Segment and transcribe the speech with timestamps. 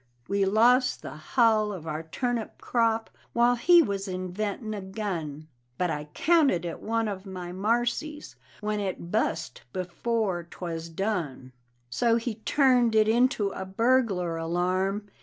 [0.27, 5.91] We lost the hull of our turnip crop while he was inventin' a gun, But
[5.91, 11.51] I counted it one of my marcies when it bust before 'twas done.
[11.91, 15.07] So he turned it into a "burglar alarm."